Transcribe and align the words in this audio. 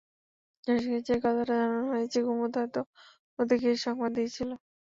শশীকে 0.63 0.99
যে 1.07 1.15
কথাটা 1.17 1.53
জানানো 1.53 1.81
হইয়াছে, 1.91 2.19
কুমুদ 2.25 2.51
হয়তো 2.57 2.81
মতিকে 3.39 3.67
এ 3.71 3.83
সংবাদ 3.85 4.11
দিয়াছিল। 4.15 4.49